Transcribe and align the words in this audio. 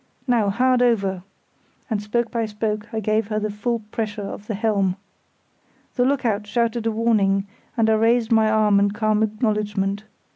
Now, 0.25 0.49
hard 0.49 0.81
over! 0.81 1.21
and 1.87 2.01
spoke 2.01 2.31
by 2.31 2.47
spoke 2.47 2.91
I 2.91 2.99
gave 2.99 3.27
her 3.27 3.37
the 3.37 3.51
full 3.51 3.81
pressure 3.91 4.23
of 4.23 4.47
the 4.47 4.55
helm. 4.55 4.95
The 5.93 6.05
look 6.05 6.25
out 6.25 6.47
shouted 6.47 6.87
a 6.87 6.91
warning, 6.91 7.45
and 7.77 7.87
I 7.87 7.93
raised 7.93 8.31
my 8.31 8.49
arm 8.49 8.79
in 8.79 8.89
calm 8.89 9.21
acknowledgement. 9.21 10.05